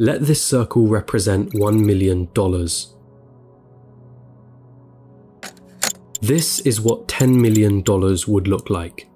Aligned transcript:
Let 0.00 0.20
this 0.20 0.40
circle 0.40 0.86
represent 0.86 1.52
$1 1.54 1.84
million. 1.84 2.28
This 6.20 6.60
is 6.60 6.80
what 6.80 7.08
$10 7.08 7.34
million 7.34 7.82
would 8.28 8.46
look 8.46 8.70
like. 8.70 9.08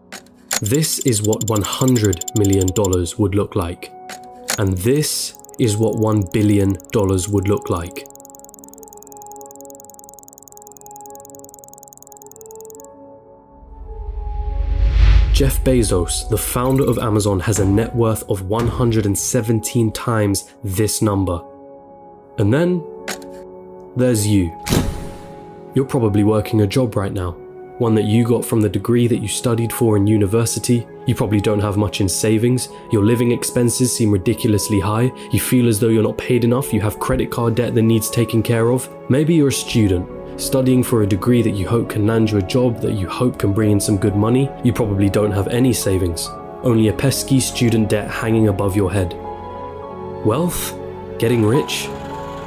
This 0.61 0.99
is 1.01 1.23
what 1.23 1.47
$100 1.47 2.37
million 2.37 2.67
would 3.17 3.35
look 3.37 3.55
like. 3.55 3.93
And 4.59 4.77
this 4.79 5.39
is 5.61 5.77
what 5.77 5.95
$1 5.95 6.33
billion 6.33 6.77
would 7.33 7.49
look 7.49 7.71
like. 7.71 8.05
Jeff 15.43 15.65
Bezos, 15.65 16.29
the 16.29 16.39
founder 16.39 16.85
of 16.85 16.99
Amazon, 16.99 17.41
has 17.41 17.59
a 17.59 17.65
net 17.65 17.93
worth 17.97 18.23
of 18.31 18.43
117 18.43 19.91
times 19.91 20.45
this 20.63 21.03
number. 21.03 21.43
And 22.39 22.55
then 22.55 22.81
there's 23.97 24.25
you. 24.25 24.57
You're 25.75 25.85
probably 25.85 26.23
working 26.23 26.61
a 26.61 26.67
job 26.69 26.95
right 26.95 27.13
now, 27.13 27.33
one 27.79 27.97
that 27.97 28.05
you 28.05 28.25
got 28.25 28.45
from 28.45 28.61
the 28.61 28.69
degree 28.69 29.09
that 29.09 29.19
you 29.19 29.27
studied 29.27 29.73
for 29.73 29.97
in 29.97 30.07
university. 30.07 30.87
You 31.09 31.17
probably 31.17 31.41
don't 31.41 31.59
have 31.59 31.77
much 31.77 32.01
in 32.01 32.09
savings, 32.09 32.69
your 32.93 33.05
living 33.05 33.33
expenses 33.33 33.93
seem 33.93 34.13
ridiculously 34.13 34.79
high, 34.79 35.11
you 35.33 35.41
feel 35.41 35.67
as 35.67 35.81
though 35.81 35.89
you're 35.89 36.05
not 36.05 36.19
paid 36.19 36.45
enough, 36.45 36.73
you 36.73 36.81
have 36.83 37.01
credit 37.01 37.33
card 37.33 37.57
debt 37.57 37.75
that 37.75 37.83
needs 37.83 38.09
taken 38.09 38.45
care 38.45 38.71
of. 38.71 38.89
Maybe 39.11 39.35
you're 39.35 39.49
a 39.49 39.53
student, 39.53 40.09
studying 40.37 40.83
for 40.83 41.03
a 41.03 41.07
degree 41.07 41.43
that 41.43 41.51
you 41.51 41.69
hope 41.69 41.91
can 41.91 42.07
land 42.07 42.31
you 42.31 42.39
a 42.39 42.43
job 42.43 42.81
that 42.81 42.95
you 42.95 43.09
hope 43.09 43.39
can 43.39 43.53
bring 43.53 43.71
in 43.71 43.81
some 43.81 43.97
good 43.97 44.17
money, 44.17 44.51
you 44.65 44.73
probably 44.73 45.11
don't 45.11 45.33
have 45.33 45.49
any 45.49 45.73
savings, 45.73 46.29
only 46.63 46.89
a 46.89 46.93
pesky 46.93 47.41
student 47.41 47.89
debt 47.89 48.11
hanging 48.11 48.49
above 48.49 48.77
your 48.77 48.93
head. 48.93 49.15
Wealth? 50.25 50.79
Getting 51.19 51.45
rich? 51.45 51.87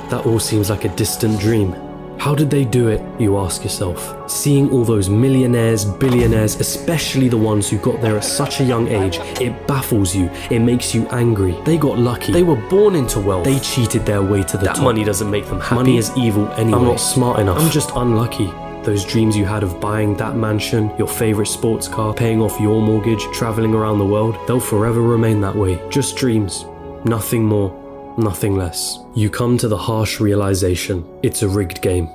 That 0.10 0.26
all 0.26 0.40
seems 0.40 0.70
like 0.70 0.86
a 0.86 0.96
distant 0.96 1.40
dream. 1.40 1.85
How 2.20 2.34
did 2.34 2.50
they 2.50 2.66
do 2.66 2.88
it, 2.88 3.02
you 3.20 3.38
ask 3.38 3.64
yourself? 3.64 4.30
Seeing 4.30 4.72
all 4.72 4.84
those 4.84 5.10
millionaires, 5.10 5.86
billionaires, 5.86 6.56
especially 6.56 7.30
the 7.30 7.38
ones 7.38 7.70
who 7.70 7.78
got 7.78 8.02
there 8.02 8.18
at 8.18 8.24
such 8.24 8.62
a 8.62 8.64
young 8.64 8.88
age, 8.88 9.18
it 9.40 9.68
baffles 9.68 10.16
you, 10.16 10.30
it 10.50 10.60
makes 10.60 10.96
you 10.96 11.08
angry. 11.10 11.56
They 11.66 11.78
got 11.78 12.00
lucky, 12.00 12.32
they 12.34 12.44
were 12.44 12.56
born 12.70 12.96
into 12.96 13.20
wealth, 13.20 13.46
they 13.46 13.60
cheated 13.60 14.06
their 14.06 14.24
way 14.24 14.44
to 14.44 14.58
the 14.58 14.66
That 14.66 14.76
top. 14.76 14.84
money 14.86 15.04
doesn't 15.04 15.30
make 15.30 15.46
them 15.46 15.60
happy. 15.60 15.76
Money 15.76 15.98
is 15.98 16.12
evil 16.18 16.48
anyway. 16.54 16.80
I'm 16.80 16.86
not 16.86 17.00
smart 17.00 17.40
enough. 17.40 17.60
I'm 17.60 17.70
just 17.70 17.92
unlucky. 17.96 18.52
Those 18.84 19.04
dreams 19.06 19.36
you 19.36 19.46
had 19.46 19.64
of 19.64 19.80
buying 19.80 20.16
that 20.18 20.36
mansion, 20.36 20.92
your 20.98 21.08
favorite 21.08 21.48
sports 21.48 21.88
car, 21.88 22.14
paying 22.14 22.42
off 22.42 22.60
your 22.60 22.82
mortgage, 22.82 23.22
traveling 23.34 23.74
around 23.74 23.98
the 24.00 24.06
world, 24.06 24.38
they'll 24.48 24.60
forever 24.60 25.02
remain 25.02 25.42
that 25.42 25.56
way. 25.56 25.80
Just 25.90 26.16
dreams. 26.18 26.66
Nothing 27.04 27.44
more, 27.44 27.70
nothing 28.18 28.56
less. 28.56 29.00
You 29.16 29.30
come 29.30 29.58
to 29.58 29.68
the 29.68 29.78
harsh 29.78 30.20
realization 30.20 31.06
it's 31.24 31.42
a 31.42 31.50
rigged 31.50 31.82
game. 31.82 32.10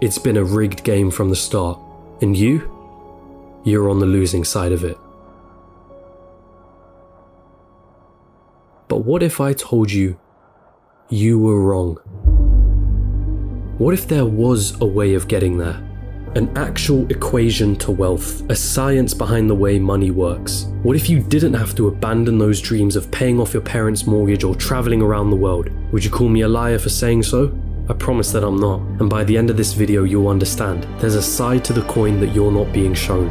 It's 0.00 0.18
been 0.18 0.36
a 0.36 0.44
rigged 0.44 0.84
game 0.84 1.10
from 1.10 1.30
the 1.30 1.36
start. 1.36 1.78
And 2.20 2.36
you? 2.36 2.70
You're 3.64 3.88
on 3.88 3.98
the 3.98 4.06
losing 4.06 4.44
side 4.44 4.72
of 4.72 4.84
it. 4.84 4.98
But 8.88 8.98
what 8.98 9.22
if 9.22 9.40
I 9.40 9.52
told 9.52 9.90
you 9.90 10.18
you 11.08 11.38
were 11.38 11.60
wrong? 11.60 11.96
What 13.78 13.92
if 13.92 14.06
there 14.06 14.24
was 14.24 14.80
a 14.80 14.86
way 14.86 15.14
of 15.14 15.26
getting 15.26 15.58
there? 15.58 15.83
An 16.36 16.50
actual 16.58 17.08
equation 17.12 17.76
to 17.76 17.92
wealth, 17.92 18.42
a 18.50 18.56
science 18.56 19.14
behind 19.14 19.48
the 19.48 19.54
way 19.54 19.78
money 19.78 20.10
works. 20.10 20.64
What 20.82 20.96
if 20.96 21.08
you 21.08 21.20
didn't 21.20 21.54
have 21.54 21.76
to 21.76 21.86
abandon 21.86 22.38
those 22.38 22.60
dreams 22.60 22.96
of 22.96 23.08
paying 23.12 23.38
off 23.38 23.52
your 23.54 23.62
parents' 23.62 24.04
mortgage 24.04 24.42
or 24.42 24.56
traveling 24.56 25.00
around 25.00 25.30
the 25.30 25.36
world? 25.36 25.70
Would 25.92 26.04
you 26.04 26.10
call 26.10 26.28
me 26.28 26.40
a 26.40 26.48
liar 26.48 26.80
for 26.80 26.88
saying 26.88 27.22
so? 27.22 27.56
I 27.88 27.92
promise 27.92 28.32
that 28.32 28.42
I'm 28.42 28.56
not, 28.56 28.80
and 28.98 29.08
by 29.08 29.22
the 29.22 29.38
end 29.38 29.48
of 29.48 29.56
this 29.56 29.74
video, 29.74 30.02
you'll 30.02 30.26
understand. 30.26 30.88
There's 30.98 31.14
a 31.14 31.22
side 31.22 31.64
to 31.66 31.72
the 31.72 31.82
coin 31.82 32.18
that 32.18 32.34
you're 32.34 32.50
not 32.50 32.72
being 32.72 32.94
shown. 32.94 33.28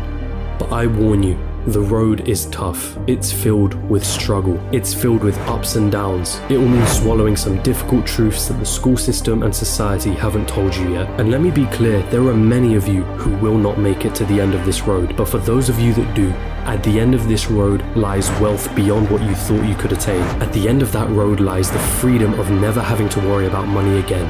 But 0.57 0.71
I 0.71 0.87
warn 0.87 1.23
you, 1.23 1.37
the 1.67 1.79
road 1.79 2.27
is 2.27 2.47
tough. 2.47 2.97
It's 3.07 3.31
filled 3.31 3.73
with 3.89 4.05
struggle. 4.05 4.59
It's 4.73 4.93
filled 4.93 5.23
with 5.23 5.37
ups 5.47 5.77
and 5.77 5.89
downs. 5.89 6.41
It 6.49 6.57
will 6.57 6.67
mean 6.67 6.85
swallowing 6.87 7.37
some 7.37 7.61
difficult 7.63 8.05
truths 8.05 8.49
that 8.49 8.59
the 8.59 8.65
school 8.65 8.97
system 8.97 9.43
and 9.43 9.55
society 9.55 10.11
haven't 10.11 10.49
told 10.49 10.75
you 10.75 10.93
yet. 10.93 11.07
And 11.19 11.31
let 11.31 11.39
me 11.39 11.51
be 11.51 11.65
clear, 11.67 12.01
there 12.09 12.27
are 12.27 12.33
many 12.33 12.75
of 12.75 12.87
you 12.87 13.03
who 13.03 13.35
will 13.37 13.57
not 13.57 13.79
make 13.79 14.03
it 14.03 14.13
to 14.15 14.25
the 14.25 14.41
end 14.41 14.53
of 14.53 14.65
this 14.65 14.81
road. 14.81 15.15
But 15.15 15.29
for 15.29 15.37
those 15.37 15.69
of 15.69 15.79
you 15.79 15.93
that 15.93 16.13
do, 16.13 16.31
at 16.65 16.83
the 16.83 16.99
end 16.99 17.15
of 17.15 17.29
this 17.29 17.49
road 17.49 17.81
lies 17.95 18.29
wealth 18.41 18.73
beyond 18.75 19.09
what 19.09 19.21
you 19.21 19.33
thought 19.33 19.65
you 19.65 19.75
could 19.75 19.93
attain. 19.93 20.21
At 20.41 20.51
the 20.51 20.67
end 20.67 20.81
of 20.81 20.91
that 20.91 21.09
road 21.11 21.39
lies 21.39 21.71
the 21.71 21.79
freedom 21.79 22.37
of 22.39 22.51
never 22.51 22.81
having 22.81 23.07
to 23.09 23.19
worry 23.21 23.47
about 23.47 23.67
money 23.69 23.99
again. 23.99 24.29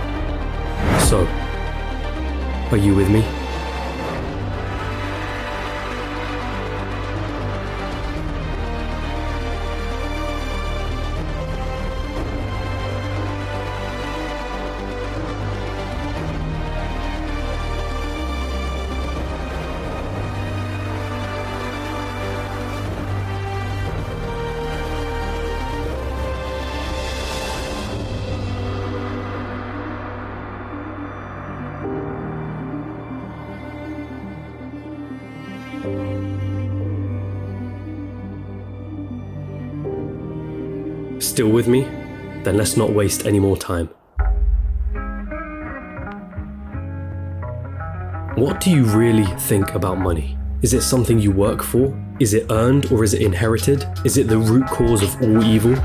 So, 1.02 1.26
are 2.70 2.78
you 2.78 2.94
with 2.94 3.10
me? 3.10 3.43
Still 41.24 41.48
with 41.48 41.70
me? 41.70 41.84
Then 42.44 42.58
let's 42.58 42.76
not 42.76 42.92
waste 42.92 43.26
any 43.26 43.40
more 43.40 43.56
time. 43.56 43.88
What 48.36 48.60
do 48.60 48.70
you 48.70 48.84
really 48.84 49.26
think 49.48 49.74
about 49.74 49.98
money? 49.98 50.38
Is 50.62 50.74
it 50.74 50.82
something 50.82 51.20
you 51.20 51.32
work 51.32 51.64
for? 51.64 51.98
Is 52.20 52.34
it 52.34 52.52
earned 52.52 52.92
or 52.92 53.06
is 53.06 53.14
it 53.14 53.22
inherited? 53.22 53.88
Is 54.04 54.18
it 54.18 54.28
the 54.28 54.38
root 54.38 54.68
cause 54.68 55.02
of 55.02 55.22
all 55.22 55.42
evil? 55.46 55.76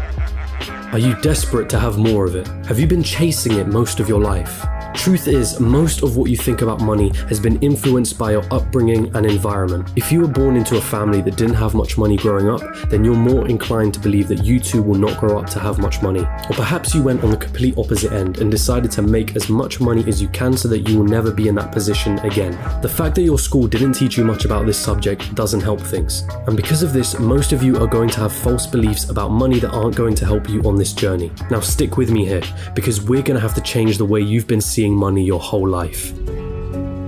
Are 0.93 0.98
you 0.98 1.15
desperate 1.22 1.71
to 1.71 1.78
have 1.78 1.98
more 1.98 2.25
of 2.25 2.34
it? 2.34 2.48
Have 2.66 2.81
you 2.81 2.88
been 2.88 3.04
chasing 3.04 3.59
it 3.59 3.69
most 3.69 4.00
of 4.00 4.09
your 4.09 4.21
life? 4.21 4.66
Truth 4.94 5.28
is, 5.28 5.60
most 5.60 6.03
of 6.03 6.16
what 6.16 6.28
you 6.28 6.37
think 6.37 6.60
about 6.60 6.81
money 6.81 7.10
has 7.28 7.38
been 7.41 7.59
influenced 7.60 8.19
by 8.19 8.32
your 8.32 8.44
upbringing 8.53 9.15
and 9.16 9.25
environment. 9.25 9.88
If 9.97 10.10
you 10.10 10.21
were 10.21 10.28
born 10.28 10.56
into 10.56 10.76
a 10.76 10.81
family 10.81 11.21
that 11.22 11.37
didn't 11.37 11.54
have 11.54 11.75
much 11.75 11.97
money 11.97 12.16
growing 12.16 12.49
up, 12.49 12.60
then 12.88 13.04
you're 13.04 13.15
more 13.15 13.47
inclined 13.48 13.94
to 13.94 14.00
believe 14.00 14.28
that 14.28 14.44
you 14.44 14.59
too 14.60 14.82
will 14.82 14.98
not 14.98 15.19
grow 15.19 15.38
up 15.38 15.48
to 15.50 15.60
have 15.60 15.78
much 15.78 16.03
money. 16.03 16.21
Or 16.21 16.54
perhaps 16.54 16.94
you 16.94 17.03
went 17.03 17.22
on 17.22 17.31
the 17.31 17.37
complete 17.37 17.78
opposite 17.78 18.12
end 18.12 18.38
and 18.38 18.50
decided 18.50 18.91
to 18.93 19.03
make 19.03 19.37
as 19.37 19.48
much 19.48 19.81
money 19.81 20.04
as 20.06 20.21
you 20.21 20.28
can 20.28 20.56
so 20.56 20.69
that 20.69 20.88
you 20.88 20.98
will 20.98 21.04
never 21.04 21.31
be 21.31 21.48
in 21.48 21.54
that 21.54 21.72
position 21.72 22.19
again. 22.21 22.53
The 22.82 22.88
fact 22.88 23.15
that 23.15 23.22
your 23.22 23.38
school 23.38 23.66
didn't 23.66 23.93
teach 23.93 24.16
you 24.16 24.25
much 24.25 24.44
about 24.44 24.66
this 24.66 24.78
subject 24.78 25.34
doesn't 25.34 25.60
help 25.60 25.81
things. 25.81 26.25
And 26.47 26.56
because 26.56 26.82
of 26.82 26.93
this, 26.93 27.19
most 27.19 27.53
of 27.53 27.62
you 27.62 27.77
are 27.78 27.87
going 27.87 28.10
to 28.10 28.21
have 28.21 28.32
false 28.32 28.66
beliefs 28.66 29.10
about 29.10 29.31
money 29.31 29.59
that 29.60 29.71
aren't 29.71 29.97
going 29.97 30.16
to 30.16 30.27
help 30.27 30.48
you 30.48 30.60
on 30.62 30.77
this 30.77 30.93
journey. 30.93 31.31
Now, 31.50 31.60
stick 31.60 31.97
with 31.97 32.10
me 32.10 32.25
here, 32.25 32.43
because 32.75 33.00
we're 33.00 33.22
going 33.22 33.37
to 33.37 33.41
have 33.41 33.54
to 33.54 33.60
change 33.60 33.97
the 33.98 34.04
way 34.04 34.21
you've 34.21 34.47
been 34.47 34.60
seeing 34.60 34.78
money 34.87 35.25
your 35.25 35.41
whole 35.41 35.69
life. 35.69 36.12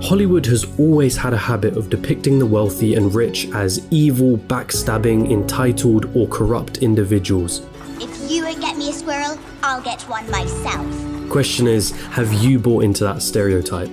Hollywood 0.01 0.45
has 0.47 0.65
always 0.79 1.15
had 1.15 1.31
a 1.31 1.37
habit 1.37 1.77
of 1.77 1.89
depicting 1.89 2.39
the 2.39 2.45
wealthy 2.45 2.95
and 2.95 3.13
rich 3.13 3.47
as 3.53 3.87
evil, 3.91 4.37
backstabbing, 4.37 5.31
entitled, 5.31 6.13
or 6.15 6.27
corrupt 6.27 6.79
individuals. 6.79 7.61
If 7.99 8.29
you 8.29 8.43
won't 8.43 8.59
get 8.59 8.77
me 8.77 8.89
a 8.89 8.93
squirrel, 8.93 9.37
I'll 9.63 9.81
get 9.81 10.01
one 10.09 10.29
myself. 10.29 11.29
Question 11.29 11.67
is, 11.67 11.91
have 12.07 12.33
you 12.33 12.59
bought 12.59 12.83
into 12.83 13.03
that 13.03 13.21
stereotype? 13.21 13.91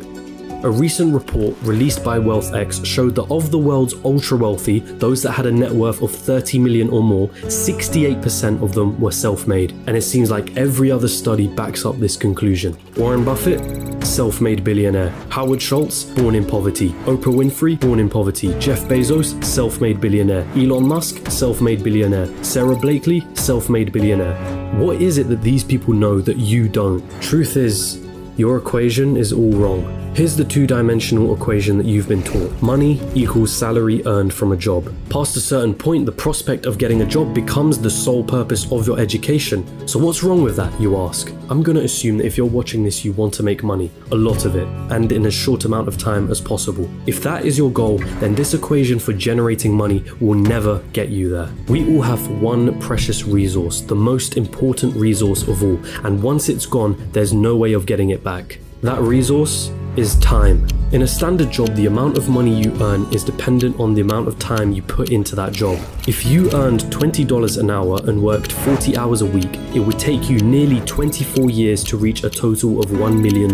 A 0.64 0.68
recent 0.70 1.14
report 1.14 1.54
released 1.62 2.02
by 2.02 2.18
WealthX 2.18 2.84
showed 2.84 3.14
that 3.14 3.30
of 3.30 3.52
the 3.52 3.58
world's 3.58 3.94
ultra 4.04 4.36
wealthy, 4.36 4.80
those 4.80 5.22
that 5.22 5.30
had 5.30 5.46
a 5.46 5.52
net 5.52 5.70
worth 5.70 6.02
of 6.02 6.10
30 6.10 6.58
million 6.58 6.88
or 6.90 7.00
more, 7.00 7.28
68% 7.28 8.60
of 8.60 8.72
them 8.72 9.00
were 9.00 9.12
self 9.12 9.46
made. 9.46 9.70
And 9.86 9.96
it 9.96 10.02
seems 10.02 10.32
like 10.32 10.56
every 10.56 10.90
other 10.90 11.06
study 11.06 11.46
backs 11.46 11.86
up 11.86 12.00
this 12.00 12.16
conclusion. 12.16 12.76
Warren 12.96 13.24
Buffett, 13.24 14.04
self 14.04 14.40
made 14.40 14.64
billionaire. 14.64 15.10
Howard 15.30 15.62
Schultz, 15.62 16.02
born 16.02 16.34
in 16.34 16.44
poverty. 16.44 16.88
Oprah 17.06 17.32
Winfrey, 17.32 17.78
born 17.78 18.00
in 18.00 18.10
poverty. 18.10 18.52
Jeff 18.58 18.80
Bezos, 18.80 19.40
self 19.44 19.80
made 19.80 20.00
billionaire. 20.00 20.44
Elon 20.56 20.88
Musk, 20.88 21.30
self 21.30 21.60
made 21.60 21.84
billionaire. 21.84 22.26
Sara 22.42 22.74
Blakely, 22.74 23.24
self 23.34 23.70
made 23.70 23.92
billionaire. 23.92 24.34
What 24.80 25.00
is 25.00 25.18
it 25.18 25.28
that 25.28 25.40
these 25.40 25.62
people 25.62 25.94
know 25.94 26.20
that 26.20 26.38
you 26.38 26.68
don't? 26.68 27.00
Truth 27.22 27.56
is, 27.56 28.04
your 28.36 28.56
equation 28.56 29.16
is 29.16 29.32
all 29.32 29.52
wrong. 29.52 29.97
Here's 30.14 30.36
the 30.36 30.44
two 30.44 30.66
dimensional 30.66 31.34
equation 31.34 31.78
that 31.78 31.86
you've 31.86 32.08
been 32.08 32.22
taught 32.24 32.50
money 32.60 33.00
equals 33.14 33.54
salary 33.54 34.04
earned 34.04 34.34
from 34.34 34.52
a 34.52 34.56
job. 34.56 34.92
Past 35.10 35.36
a 35.36 35.40
certain 35.40 35.74
point, 35.74 36.06
the 36.06 36.12
prospect 36.12 36.66
of 36.66 36.76
getting 36.76 37.02
a 37.02 37.06
job 37.06 37.32
becomes 37.34 37.78
the 37.78 37.90
sole 37.90 38.24
purpose 38.24 38.70
of 38.72 38.86
your 38.86 38.98
education. 38.98 39.64
So, 39.86 39.98
what's 39.98 40.24
wrong 40.24 40.42
with 40.42 40.56
that, 40.56 40.80
you 40.80 40.96
ask? 40.96 41.32
I'm 41.50 41.62
gonna 41.62 41.80
assume 41.80 42.18
that 42.18 42.26
if 42.26 42.36
you're 42.36 42.46
watching 42.46 42.82
this, 42.82 43.04
you 43.04 43.12
want 43.12 43.32
to 43.34 43.42
make 43.42 43.62
money, 43.62 43.90
a 44.10 44.16
lot 44.16 44.44
of 44.44 44.56
it, 44.56 44.66
and 44.90 45.12
in 45.12 45.24
as 45.24 45.34
short 45.34 45.64
amount 45.64 45.88
of 45.88 45.96
time 45.98 46.30
as 46.30 46.40
possible. 46.40 46.90
If 47.06 47.22
that 47.22 47.44
is 47.44 47.56
your 47.56 47.70
goal, 47.70 47.98
then 48.18 48.34
this 48.34 48.54
equation 48.54 48.98
for 48.98 49.12
generating 49.12 49.72
money 49.72 50.04
will 50.20 50.38
never 50.38 50.80
get 50.92 51.10
you 51.10 51.30
there. 51.30 51.48
We 51.68 51.88
all 51.94 52.02
have 52.02 52.28
one 52.42 52.78
precious 52.80 53.24
resource, 53.24 53.82
the 53.82 53.94
most 53.94 54.36
important 54.36 54.96
resource 54.96 55.46
of 55.46 55.62
all, 55.62 55.78
and 56.04 56.22
once 56.22 56.48
it's 56.48 56.66
gone, 56.66 56.96
there's 57.12 57.32
no 57.32 57.56
way 57.56 57.72
of 57.72 57.86
getting 57.86 58.10
it 58.10 58.24
back. 58.24 58.58
That 58.82 59.00
resource 59.00 59.70
is 59.98 60.14
time. 60.20 60.64
In 60.92 61.02
a 61.02 61.06
standard 61.06 61.50
job, 61.50 61.74
the 61.74 61.86
amount 61.86 62.16
of 62.16 62.28
money 62.28 62.54
you 62.62 62.72
earn 62.80 63.12
is 63.12 63.24
dependent 63.24 63.78
on 63.80 63.94
the 63.94 64.00
amount 64.00 64.28
of 64.28 64.38
time 64.38 64.70
you 64.70 64.80
put 64.80 65.10
into 65.10 65.34
that 65.34 65.52
job. 65.52 65.76
If 66.06 66.24
you 66.24 66.52
earned 66.52 66.82
$20 66.82 67.58
an 67.58 67.70
hour 67.70 67.98
and 68.04 68.22
worked 68.22 68.52
40 68.52 68.96
hours 68.96 69.22
a 69.22 69.26
week, 69.26 69.56
it 69.74 69.80
would 69.80 69.98
take 69.98 70.30
you 70.30 70.38
nearly 70.38 70.80
24 70.82 71.50
years 71.50 71.82
to 71.84 71.96
reach 71.96 72.22
a 72.22 72.30
total 72.30 72.80
of 72.80 72.90
$1 72.90 73.20
million. 73.20 73.50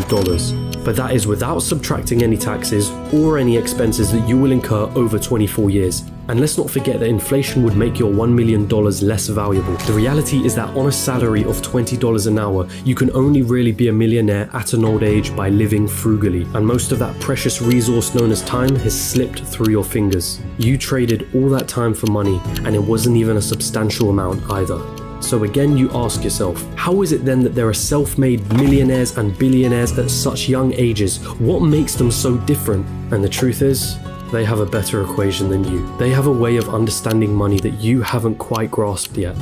But 0.84 0.96
that 0.96 1.12
is 1.14 1.26
without 1.26 1.60
subtracting 1.60 2.22
any 2.22 2.36
taxes 2.36 2.90
or 3.12 3.38
any 3.38 3.56
expenses 3.56 4.12
that 4.12 4.28
you 4.28 4.36
will 4.36 4.52
incur 4.52 4.84
over 4.94 5.18
24 5.18 5.70
years. 5.70 6.04
And 6.28 6.40
let's 6.40 6.56
not 6.56 6.70
forget 6.70 7.00
that 7.00 7.08
inflation 7.08 7.62
would 7.64 7.76
make 7.76 7.98
your 7.98 8.10
$1 8.10 8.32
million 8.32 8.66
less 8.68 9.28
valuable. 9.28 9.76
The 9.78 9.92
reality 9.92 10.44
is 10.44 10.54
that 10.54 10.68
on 10.76 10.86
a 10.86 10.92
salary 10.92 11.44
of 11.44 11.60
$20 11.60 12.26
an 12.26 12.38
hour, 12.38 12.66
you 12.84 12.94
can 12.94 13.10
only 13.12 13.42
really 13.42 13.72
be 13.72 13.88
a 13.88 13.92
millionaire 13.92 14.48
at 14.54 14.72
an 14.72 14.84
old 14.84 15.02
age 15.02 15.34
by 15.36 15.50
living 15.50 15.86
frugally. 15.86 16.46
And 16.54 16.66
most 16.66 16.92
of 16.92 16.98
that 17.00 17.18
precious 17.20 17.60
resource 17.60 18.14
known 18.14 18.30
as 18.30 18.42
time 18.44 18.74
has 18.76 18.98
slipped 18.98 19.40
through 19.40 19.70
your 19.70 19.84
fingers. 19.84 20.40
You 20.58 20.78
traded 20.78 21.28
all 21.34 21.48
that 21.50 21.68
time 21.68 21.92
for 21.92 22.10
money, 22.10 22.40
and 22.64 22.74
it 22.74 22.82
wasn't 22.82 23.16
even 23.16 23.36
a 23.36 23.42
substantial 23.42 24.10
amount 24.10 24.50
either. 24.50 24.80
So 25.24 25.44
again, 25.44 25.76
you 25.76 25.90
ask 25.92 26.22
yourself, 26.22 26.62
how 26.74 27.00
is 27.00 27.12
it 27.12 27.24
then 27.24 27.42
that 27.44 27.54
there 27.54 27.66
are 27.66 27.74
self 27.74 28.18
made 28.18 28.46
millionaires 28.52 29.16
and 29.16 29.36
billionaires 29.38 29.98
at 29.98 30.10
such 30.10 30.48
young 30.50 30.74
ages? 30.74 31.18
What 31.38 31.60
makes 31.60 31.94
them 31.94 32.10
so 32.10 32.36
different? 32.38 32.86
And 33.12 33.24
the 33.24 33.28
truth 33.28 33.62
is, 33.62 33.96
they 34.34 34.44
have 34.44 34.58
a 34.58 34.66
better 34.66 35.00
equation 35.00 35.48
than 35.48 35.62
you. 35.62 35.96
They 35.96 36.10
have 36.10 36.26
a 36.26 36.32
way 36.32 36.56
of 36.56 36.68
understanding 36.68 37.32
money 37.32 37.60
that 37.60 37.74
you 37.74 38.02
haven't 38.02 38.36
quite 38.36 38.68
grasped 38.68 39.16
yet. 39.16 39.36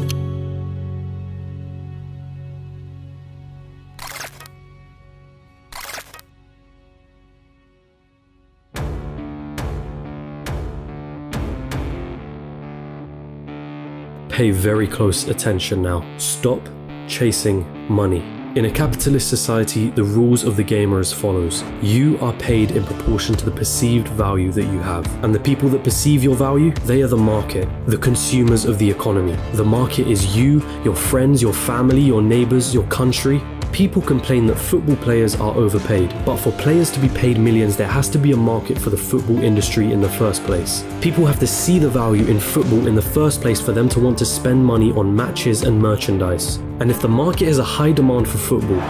Pay 14.28 14.50
very 14.50 14.86
close 14.86 15.26
attention 15.28 15.80
now. 15.80 16.04
Stop 16.18 16.60
chasing 17.08 17.64
money. 17.90 18.41
In 18.54 18.66
a 18.66 18.70
capitalist 18.70 19.30
society, 19.30 19.88
the 19.88 20.04
rules 20.04 20.44
of 20.44 20.58
the 20.58 20.62
game 20.62 20.92
are 20.92 21.00
as 21.00 21.10
follows. 21.10 21.64
You 21.80 22.18
are 22.18 22.34
paid 22.34 22.72
in 22.72 22.84
proportion 22.84 23.34
to 23.36 23.46
the 23.46 23.50
perceived 23.50 24.08
value 24.08 24.52
that 24.52 24.64
you 24.64 24.78
have. 24.80 25.06
And 25.24 25.34
the 25.34 25.40
people 25.40 25.70
that 25.70 25.82
perceive 25.82 26.22
your 26.22 26.34
value, 26.34 26.70
they 26.84 27.00
are 27.00 27.06
the 27.06 27.16
market, 27.16 27.66
the 27.86 27.96
consumers 27.96 28.66
of 28.66 28.78
the 28.78 28.90
economy. 28.90 29.38
The 29.54 29.64
market 29.64 30.06
is 30.06 30.36
you, 30.36 30.60
your 30.84 30.94
friends, 30.94 31.40
your 31.40 31.54
family, 31.54 32.02
your 32.02 32.20
neighbors, 32.20 32.74
your 32.74 32.84
country, 32.88 33.42
People 33.72 34.02
complain 34.02 34.46
that 34.48 34.56
football 34.56 34.96
players 34.96 35.34
are 35.36 35.54
overpaid, 35.54 36.14
but 36.26 36.36
for 36.36 36.52
players 36.52 36.90
to 36.90 37.00
be 37.00 37.08
paid 37.08 37.38
millions, 37.38 37.74
there 37.74 37.88
has 37.88 38.06
to 38.10 38.18
be 38.18 38.32
a 38.32 38.36
market 38.36 38.78
for 38.78 38.90
the 38.90 38.96
football 38.98 39.42
industry 39.42 39.90
in 39.90 40.02
the 40.02 40.08
first 40.10 40.44
place. 40.44 40.84
People 41.00 41.24
have 41.24 41.40
to 41.40 41.46
see 41.46 41.78
the 41.78 41.88
value 41.88 42.26
in 42.26 42.38
football 42.38 42.86
in 42.86 42.94
the 42.94 43.00
first 43.00 43.40
place 43.40 43.62
for 43.62 43.72
them 43.72 43.88
to 43.88 43.98
want 43.98 44.18
to 44.18 44.26
spend 44.26 44.62
money 44.62 44.92
on 44.92 45.16
matches 45.16 45.62
and 45.62 45.80
merchandise. 45.80 46.56
And 46.80 46.90
if 46.90 47.00
the 47.00 47.08
market 47.08 47.46
has 47.46 47.58
a 47.58 47.64
high 47.64 47.92
demand 47.92 48.28
for 48.28 48.36
football, 48.36 48.82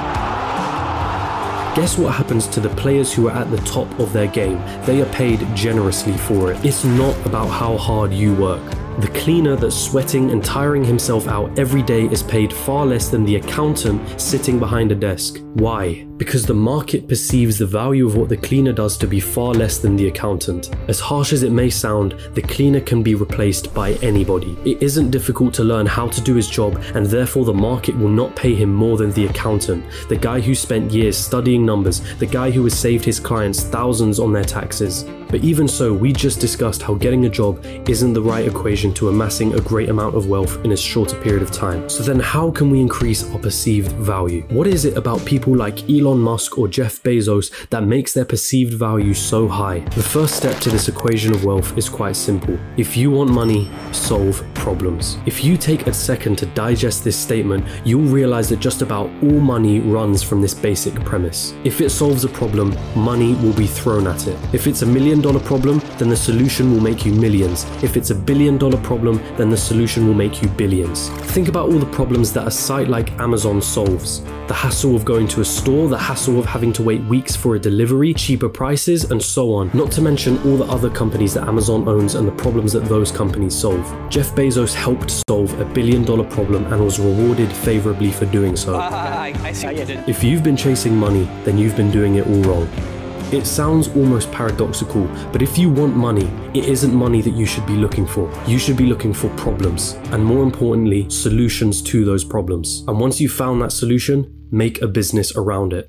Guess 1.75 1.96
what 1.96 2.12
happens 2.12 2.46
to 2.49 2.61
the 2.61 2.69
players 2.69 3.14
who 3.14 3.29
are 3.29 3.34
at 3.34 3.50
the 3.50 3.56
top 3.58 3.88
of 3.99 4.12
their 4.12 4.26
game? 4.26 4.61
They 4.84 5.00
are 5.00 5.06
paid 5.06 5.40
generously 5.56 6.12
for 6.19 6.52
it. 6.52 6.62
It's 6.62 6.84
not 6.84 7.17
about 7.25 7.46
how 7.46 7.79
hard 7.79 8.12
you 8.12 8.34
work. 8.34 8.61
The 8.99 9.09
cleaner 9.09 9.56
that's 9.56 9.75
sweating 9.75 10.31
and 10.33 10.44
tiring 10.44 10.85
himself 10.85 11.27
out 11.27 11.59
every 11.59 11.83
day 11.83 12.05
is 12.05 12.23
paid 12.23 12.53
far 12.53 12.85
less 12.85 13.09
than 13.09 13.25
the 13.25 13.37
accountant 13.37 14.21
sitting 14.21 14.59
behind 14.59 14.93
a 14.93 14.94
desk. 14.94 15.39
Why? 15.55 16.05
Because 16.19 16.44
the 16.44 16.55
market 16.55 17.09
perceives 17.09 17.59
the 17.59 17.67
value 17.67 18.06
of 18.06 18.17
what 18.17 18.29
the 18.29 18.37
cleaner 18.37 18.73
does 18.73 18.97
to 18.99 19.06
be 19.06 19.19
far 19.19 19.55
less 19.55 19.79
than 19.79 19.97
the 19.97 20.09
accountant. 20.09 20.71
As 20.89 21.00
harsh 21.00 21.33
as 21.33 21.43
it 21.43 21.53
may 21.53 21.71
sound, 21.71 22.17
the 22.35 22.43
cleaner 22.43 22.81
can 22.81 23.03
be 23.03 23.15
replaced 23.15 23.73
by 23.73 23.93
anybody. 24.03 24.56
It 24.65 24.83
isn't 24.83 25.11
difficult 25.11 25.55
to 25.55 25.65
learn 25.65 25.87
how 25.87 26.09
to 26.09 26.21
do 26.21 26.35
his 26.35 26.49
job, 26.49 26.77
and 26.94 27.06
therefore 27.06 27.44
the 27.44 27.55
market 27.55 27.97
will 27.97 28.09
not 28.09 28.37
pay 28.37 28.55
him 28.55 28.73
more 28.73 28.99
than 28.99 29.12
the 29.12 29.27
accountant, 29.27 29.85
the 30.09 30.17
guy 30.17 30.41
who 30.41 30.55
spent 30.55 30.93
years 30.93 31.17
studying 31.17 31.65
numbers, 31.65 32.00
the 32.17 32.27
guy 32.27 32.50
who 32.50 32.62
has 32.65 32.79
saved 32.79 33.05
his 33.05 33.19
clients 33.19 33.62
thousands 33.62 34.21
on 34.21 34.33
their 34.33 34.44
taxes. 34.44 35.05
But 35.29 35.43
even 35.43 35.67
so, 35.67 35.94
we 35.94 36.12
just 36.12 36.41
discussed 36.41 36.83
how 36.83 36.94
getting 36.94 37.25
a 37.25 37.31
job 37.31 37.65
isn't 37.89 38.12
the 38.12 38.21
right 38.21 38.47
equation 38.47 38.81
to 38.94 39.11
amassing 39.11 39.52
a 39.52 39.61
great 39.61 39.90
amount 39.90 40.14
of 40.14 40.29
wealth 40.29 40.64
in 40.64 40.73
a 40.73 40.76
shorter 40.76 41.20
period 41.20 41.43
of 41.43 41.50
time. 41.50 41.90
So 41.90 42.02
then 42.02 42.19
how 42.19 42.50
can 42.50 42.70
we 42.70 42.81
increase 42.81 43.23
our 43.31 43.38
perceived 43.38 43.93
value? 43.93 44.40
What 44.49 44.67
is 44.67 44.87
it 44.87 44.96
about 44.96 45.26
people 45.26 45.55
like 45.55 45.90
Elon 45.90 46.19
Musk 46.19 46.56
or 46.56 46.69
Jeff 46.69 47.02
Bezos 47.02 47.52
that 47.69 47.84
makes 47.84 48.14
their 48.14 48.25
perceived 48.25 48.73
value 48.73 49.12
so 49.12 49.46
high? 49.46 49.81
The 49.81 50.02
first 50.02 50.37
step 50.37 50.58
to 50.61 50.70
this 50.70 50.88
equation 50.88 51.34
of 51.34 51.44
wealth 51.44 51.76
is 51.76 51.90
quite 51.90 52.17
simple. 52.17 52.58
If 52.79 52.96
you 52.96 53.11
want 53.11 53.31
money, 53.31 53.70
solve 53.93 54.43
problems. 54.55 55.19
If 55.26 55.44
you 55.44 55.58
take 55.58 55.87
a 55.87 55.93
second 55.93 56.38
to 56.38 56.46
digest 56.46 57.05
this 57.05 57.17
statement, 57.17 57.67
you'll 57.84 58.11
realize 58.11 58.49
that 58.49 58.61
just 58.61 58.81
about 58.81 59.11
all 59.23 59.40
money 59.40 59.81
runs 59.81 60.23
from 60.23 60.40
this 60.40 60.55
basic 60.55 60.94
premise. 61.05 61.52
If 61.64 61.81
it 61.81 61.90
solves 61.90 62.25
a 62.25 62.29
problem, 62.29 62.75
money 62.96 63.34
will 63.34 63.52
be 63.52 63.67
thrown 63.67 64.06
at 64.06 64.26
it. 64.26 64.38
If 64.55 64.67
it's 64.67 64.82
a 64.82 64.87
million 64.87 65.20
dollar 65.20 65.40
problem, 65.40 65.81
then 65.99 66.08
the 66.08 66.17
solution 66.17 66.73
will 66.73 66.81
make 66.81 67.05
you 67.05 67.12
millions. 67.12 67.64
If 67.82 67.96
it's 67.96 68.11
a 68.11 68.14
billion 68.14 68.56
dollar 68.56 68.72
problem, 68.79 69.17
then 69.37 69.51
the 69.51 69.57
solution 69.57 70.07
will 70.07 70.15
make 70.15 70.43
you 70.43 70.49
billions. 70.49 71.09
Think 71.33 71.49
about 71.49 71.69
all 71.71 71.79
the 71.79 71.87
problems 71.87 72.33
that 72.33 72.47
a 72.47 72.51
site 72.51 72.89
like 72.89 73.13
Amazon 73.21 73.61
solves. 73.61 74.23
The 74.49 74.55
hassle 74.55 74.95
of 74.97 75.05
going 75.05 75.29
to 75.29 75.41
a 75.41 75.45
store, 75.45 75.89
the 75.89 75.99
hassle 75.99 76.39
of 76.39 76.47
having 76.47 76.73
to 76.75 76.83
wait 76.83 77.03
weeks 77.05 77.35
for 77.35 77.57
a 77.57 77.59
delivery, 77.59 78.13
cheaper 78.15 78.49
prices, 78.49 79.11
and 79.11 79.23
so 79.23 79.53
on. 79.55 79.71
Not 79.73 79.91
to 79.93 80.03
mention 80.03 80.39
all 80.47 80.57
the 80.57 80.67
other 80.67 80.91
companies 80.91 81.35
that 81.35 81.49
Amazon 81.49 81.89
owns 81.89 82.15
and 82.15 82.27
the 82.27 82.33
problems 82.33 82.73
that 82.73 82.85
those 82.87 83.11
companies 83.11 83.55
solve. 83.55 83.85
Jeff 84.11 84.35
Bezos 84.35 84.75
helped 84.75 85.23
solve 85.29 85.59
a 85.61 85.65
billion 85.65 86.05
dollar 86.05 86.25
problem 86.25 86.70
and 86.73 86.85
was 86.85 86.99
rewarded 86.99 87.53
favorably 87.53 88.11
for 88.11 88.27
doing 88.27 88.56
so. 88.56 88.77
I, 88.77 89.35
I 89.43 89.53
see 89.53 89.67
what 89.67 89.77
you 89.77 89.85
did. 89.85 90.08
If 90.08 90.23
you've 90.23 90.43
been 90.43 90.56
chasing 90.56 90.96
money, 90.96 91.25
then 91.44 91.58
you've 91.58 91.77
been 91.77 91.91
doing 91.91 92.17
it 92.17 92.27
all 92.27 92.43
wrong. 92.43 92.92
It 93.32 93.46
sounds 93.46 93.89
almost 93.96 94.31
paradoxical, 94.31 95.06
but 95.32 95.41
if 95.41 95.56
you 95.56 95.70
want 95.70 95.96
money, 95.96 96.31
it 96.53 96.67
isn't 96.67 96.93
money 96.93 97.22
that 97.22 97.31
you 97.31 97.46
should 97.46 97.67
be 97.67 97.77
looking 97.77 98.06
for. 98.06 98.31
You 98.46 98.58
should 98.58 98.77
be 98.77 98.84
looking 98.84 99.15
for 99.15 99.31
problems, 99.36 99.94
and 100.12 100.22
more 100.22 100.43
importantly, 100.43 101.08
solutions 101.08 101.81
to 101.84 102.05
those 102.05 102.24
problems. 102.24 102.84
And 102.86 103.01
once 103.01 103.22
you've 103.22 103.32
found 103.32 103.62
that 103.62 103.72
solution, 103.72 104.48
make 104.51 104.82
a 104.82 104.86
business 104.86 105.34
around 105.34 105.72
it. 105.72 105.89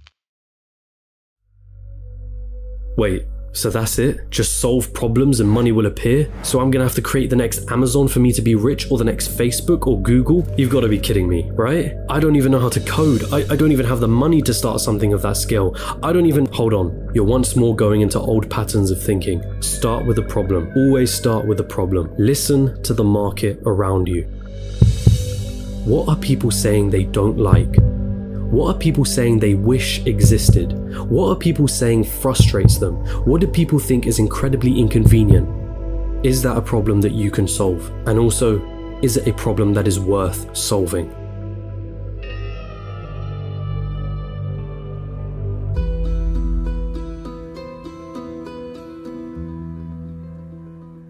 Wait, 2.95 3.25
so 3.53 3.69
that's 3.69 3.99
it? 3.99 4.29
Just 4.31 4.59
solve 4.59 4.91
problems 4.93 5.39
and 5.39 5.49
money 5.49 5.71
will 5.71 5.85
appear? 5.85 6.29
So 6.41 6.59
I'm 6.59 6.71
gonna 6.71 6.85
have 6.85 6.95
to 6.95 7.01
create 7.01 7.29
the 7.29 7.35
next 7.35 7.69
Amazon 7.71 8.07
for 8.07 8.19
me 8.19 8.33
to 8.33 8.41
be 8.41 8.55
rich 8.55 8.89
or 8.89 8.97
the 8.97 9.03
next 9.03 9.37
Facebook 9.37 9.85
or 9.85 10.01
Google? 10.01 10.45
You've 10.57 10.71
gotta 10.71 10.89
be 10.89 10.97
kidding 10.97 11.29
me, 11.29 11.49
right? 11.53 11.93
I 12.09 12.19
don't 12.19 12.35
even 12.35 12.51
know 12.51 12.59
how 12.59 12.69
to 12.69 12.79
code. 12.81 13.31
I, 13.31 13.45
I 13.53 13.55
don't 13.55 13.71
even 13.71 13.85
have 13.85 13.99
the 13.99 14.07
money 14.07 14.41
to 14.41 14.53
start 14.53 14.81
something 14.81 15.13
of 15.13 15.21
that 15.21 15.37
scale. 15.37 15.75
I 16.01 16.11
don't 16.11 16.25
even. 16.25 16.47
Hold 16.47 16.73
on. 16.73 17.11
You're 17.13 17.25
once 17.25 17.55
more 17.55 17.75
going 17.75 18.01
into 18.01 18.19
old 18.19 18.49
patterns 18.49 18.89
of 18.89 19.01
thinking. 19.01 19.43
Start 19.61 20.05
with 20.07 20.17
a 20.17 20.23
problem. 20.23 20.71
Always 20.75 21.13
start 21.13 21.47
with 21.47 21.59
a 21.59 21.63
problem. 21.63 22.13
Listen 22.17 22.81
to 22.83 22.93
the 22.93 23.03
market 23.03 23.59
around 23.65 24.07
you. 24.07 24.23
What 25.85 26.09
are 26.09 26.15
people 26.15 26.49
saying 26.49 26.89
they 26.89 27.03
don't 27.03 27.37
like? 27.37 27.75
What 28.53 28.75
are 28.75 28.77
people 28.77 29.03
saying 29.03 29.39
they 29.39 29.55
wish 29.55 30.05
existed? 30.05 30.73
What 31.09 31.29
are 31.29 31.35
people 31.35 31.67
saying 31.67 32.03
frustrates 32.03 32.77
them? 32.77 32.97
What 33.25 33.41
do 33.41 33.47
people 33.47 33.79
think 33.79 34.05
is 34.05 34.19
incredibly 34.19 34.79
inconvenient? 34.79 35.49
Is 36.23 36.43
that 36.43 36.55
a 36.55 36.61
problem 36.61 37.01
that 37.01 37.13
you 37.13 37.31
can 37.31 37.47
solve? 37.47 37.91
And 38.05 38.19
also, 38.19 38.61
is 39.01 39.17
it 39.17 39.27
a 39.27 39.33
problem 39.33 39.73
that 39.73 39.87
is 39.87 39.99
worth 39.99 40.55
solving? 40.55 41.09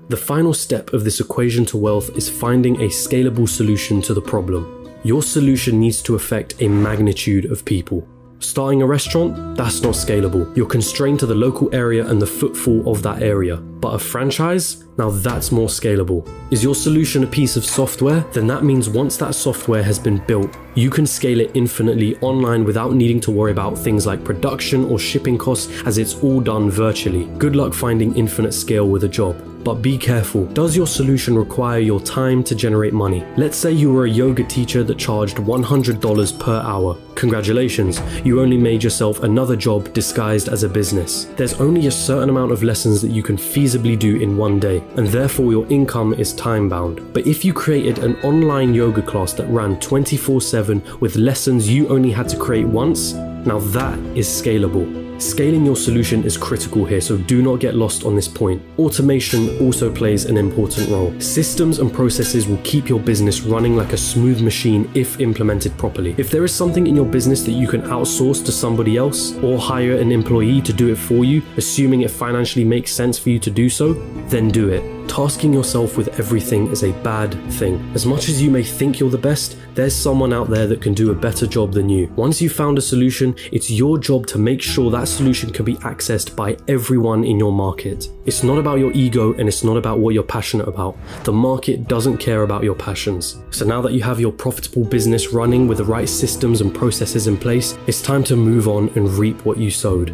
The 0.07 0.15
final 0.15 0.53
step 0.53 0.93
of 0.93 1.03
this 1.03 1.19
equation 1.19 1.65
to 1.65 1.77
wealth 1.77 2.09
is 2.15 2.29
finding 2.29 2.77
a 2.77 2.87
scalable 2.87 3.49
solution 3.49 4.01
to 4.03 4.13
the 4.13 4.21
problem. 4.21 4.82
Your 5.05 5.21
solution 5.21 5.81
needs 5.81 6.01
to 6.03 6.15
affect 6.15 6.61
a 6.61 6.69
magnitude 6.69 7.51
of 7.51 7.65
people. 7.65 8.07
Starting 8.39 8.81
a 8.81 8.85
restaurant? 8.85 9.57
That's 9.57 9.81
not 9.81 9.95
scalable. 9.95 10.55
You're 10.55 10.65
constrained 10.65 11.19
to 11.19 11.25
the 11.25 11.35
local 11.35 11.73
area 11.75 12.07
and 12.07 12.21
the 12.21 12.27
footfall 12.27 12.89
of 12.89 13.01
that 13.03 13.21
area. 13.21 13.57
But 13.57 13.95
a 13.95 13.99
franchise? 13.99 14.85
Now 14.97 15.09
that's 15.09 15.51
more 15.51 15.67
scalable. 15.67 16.25
Is 16.51 16.63
your 16.63 16.73
solution 16.73 17.25
a 17.25 17.27
piece 17.27 17.57
of 17.57 17.65
software? 17.65 18.21
Then 18.31 18.47
that 18.47 18.63
means 18.63 18.87
once 18.87 19.17
that 19.17 19.35
software 19.35 19.83
has 19.83 19.99
been 19.99 20.23
built, 20.25 20.57
you 20.73 20.89
can 20.89 21.05
scale 21.05 21.41
it 21.41 21.51
infinitely 21.53 22.15
online 22.19 22.63
without 22.63 22.93
needing 22.93 23.19
to 23.21 23.31
worry 23.31 23.51
about 23.51 23.77
things 23.77 24.05
like 24.05 24.23
production 24.23 24.85
or 24.85 24.99
shipping 24.99 25.37
costs 25.37 25.69
as 25.85 25.97
it's 25.97 26.15
all 26.23 26.39
done 26.39 26.69
virtually. 26.69 27.25
Good 27.37 27.57
luck 27.57 27.73
finding 27.73 28.15
infinite 28.15 28.53
scale 28.53 28.87
with 28.87 29.03
a 29.03 29.09
job. 29.09 29.35
But 29.63 29.81
be 29.81 29.97
careful. 29.97 30.45
Does 30.47 30.75
your 30.75 30.87
solution 30.87 31.37
require 31.37 31.79
your 31.79 32.01
time 32.01 32.43
to 32.43 32.55
generate 32.55 32.93
money? 32.93 33.25
Let's 33.37 33.55
say 33.55 33.71
you 33.71 33.93
were 33.93 34.05
a 34.05 34.09
yoga 34.09 34.43
teacher 34.43 34.83
that 34.83 34.97
charged 34.97 35.37
$100 35.37 36.39
per 36.39 36.59
hour. 36.59 36.97
Congratulations, 37.15 38.01
you 38.25 38.41
only 38.41 38.57
made 38.57 38.83
yourself 38.83 39.23
another 39.23 39.55
job 39.55 39.93
disguised 39.93 40.49
as 40.49 40.63
a 40.63 40.69
business. 40.69 41.25
There's 41.37 41.59
only 41.61 41.87
a 41.87 41.91
certain 41.91 42.29
amount 42.29 42.51
of 42.51 42.63
lessons 42.63 43.01
that 43.01 43.11
you 43.11 43.23
can 43.23 43.37
feasibly 43.37 43.97
do 43.97 44.17
in 44.17 44.35
one 44.35 44.59
day, 44.59 44.83
and 44.97 45.07
therefore 45.07 45.51
your 45.51 45.65
income 45.71 46.13
is 46.13 46.33
time 46.33 46.67
bound. 46.67 47.13
But 47.13 47.25
if 47.25 47.45
you 47.45 47.53
created 47.53 47.99
an 47.99 48.15
online 48.17 48.73
yoga 48.73 49.01
class 49.01 49.33
that 49.33 49.47
ran 49.47 49.79
24 49.79 50.41
7 50.41 50.83
with 50.99 51.15
lessons 51.15 51.69
you 51.69 51.87
only 51.87 52.11
had 52.11 52.27
to 52.29 52.37
create 52.37 52.67
once, 52.67 53.13
now 53.13 53.59
that 53.59 53.97
is 54.17 54.27
scalable. 54.27 55.02
Scaling 55.19 55.65
your 55.65 55.75
solution 55.75 56.23
is 56.23 56.37
critical 56.37 56.85
here, 56.85 57.01
so 57.01 57.17
do 57.17 57.41
not 57.41 57.59
get 57.59 57.75
lost 57.75 58.03
on 58.03 58.15
this 58.15 58.27
point. 58.27 58.61
Automation 58.77 59.57
also 59.59 59.93
plays 59.93 60.25
an 60.25 60.37
important 60.37 60.89
role. 60.89 61.17
Systems 61.19 61.79
and 61.79 61.93
processes 61.93 62.47
will 62.47 62.59
keep 62.63 62.89
your 62.89 62.99
business 62.99 63.41
running 63.41 63.75
like 63.75 63.93
a 63.93 63.97
smooth 63.97 64.41
machine 64.41 64.89
if 64.93 65.19
implemented 65.19 65.77
properly. 65.77 66.15
If 66.17 66.29
there 66.29 66.43
is 66.43 66.53
something 66.53 66.87
in 66.87 66.95
your 66.95 67.05
business 67.05 67.43
that 67.43 67.51
you 67.51 67.67
can 67.67 67.81
outsource 67.83 68.43
to 68.45 68.51
somebody 68.51 68.97
else 68.97 69.33
or 69.37 69.57
hire 69.57 69.97
an 69.97 70.11
employee 70.11 70.61
to 70.61 70.73
do 70.73 70.91
it 70.91 70.97
for 70.97 71.23
you, 71.23 71.41
assuming 71.57 72.01
it 72.01 72.11
financially 72.11 72.65
makes 72.65 72.91
sense 72.91 73.17
for 73.17 73.29
you 73.29 73.39
to 73.39 73.51
do 73.51 73.69
so, 73.69 73.93
then 74.29 74.49
do 74.49 74.69
it. 74.69 74.92
Tasking 75.13 75.53
yourself 75.53 75.95
with 75.95 76.07
everything 76.17 76.71
is 76.71 76.83
a 76.83 76.91
bad 77.03 77.35
thing. 77.53 77.75
As 77.93 78.03
much 78.03 78.29
as 78.29 78.41
you 78.41 78.49
may 78.49 78.63
think 78.63 78.99
you're 78.99 79.11
the 79.11 79.17
best, 79.19 79.55
there's 79.75 79.95
someone 79.95 80.33
out 80.33 80.49
there 80.49 80.65
that 80.65 80.81
can 80.81 80.95
do 80.95 81.11
a 81.11 81.15
better 81.15 81.45
job 81.45 81.71
than 81.71 81.87
you. 81.87 82.11
Once 82.15 82.41
you've 82.41 82.53
found 82.53 82.79
a 82.79 82.81
solution, 82.81 83.35
it's 83.51 83.69
your 83.69 83.99
job 83.99 84.25
to 84.25 84.39
make 84.39 84.59
sure 84.59 84.89
that 84.89 85.07
solution 85.07 85.51
can 85.51 85.65
be 85.65 85.75
accessed 85.75 86.35
by 86.35 86.57
everyone 86.67 87.23
in 87.25 87.37
your 87.37 87.51
market. 87.51 88.09
It's 88.25 88.41
not 88.41 88.57
about 88.57 88.79
your 88.79 88.91
ego 88.93 89.33
and 89.33 89.47
it's 89.47 89.63
not 89.63 89.77
about 89.77 89.99
what 89.99 90.15
you're 90.15 90.23
passionate 90.23 90.67
about. 90.67 90.97
The 91.25 91.31
market 91.31 91.87
doesn't 91.87 92.17
care 92.17 92.41
about 92.41 92.63
your 92.63 92.73
passions. 92.73 93.37
So 93.51 93.65
now 93.65 93.83
that 93.83 93.93
you 93.93 94.01
have 94.01 94.19
your 94.19 94.31
profitable 94.31 94.83
business 94.83 95.31
running 95.31 95.67
with 95.67 95.77
the 95.77 95.85
right 95.85 96.09
systems 96.09 96.59
and 96.59 96.73
processes 96.73 97.27
in 97.27 97.37
place, 97.37 97.77
it's 97.85 98.01
time 98.01 98.23
to 98.23 98.35
move 98.35 98.67
on 98.67 98.89
and 98.95 99.07
reap 99.11 99.45
what 99.45 99.59
you 99.59 99.69
sowed. 99.69 100.09